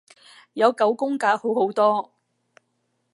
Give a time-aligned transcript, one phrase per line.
[0.53, 2.11] 有九宮格好好多